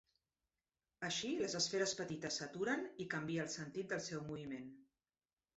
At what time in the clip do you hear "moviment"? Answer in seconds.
4.31-4.69